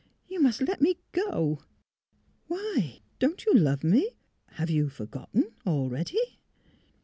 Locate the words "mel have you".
3.83-4.89